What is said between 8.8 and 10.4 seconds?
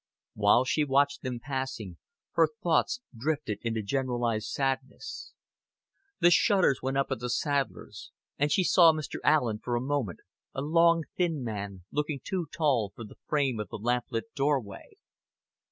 Mr. Allen for a moment